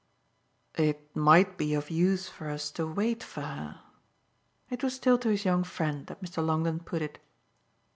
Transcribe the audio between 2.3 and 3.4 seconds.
us to wait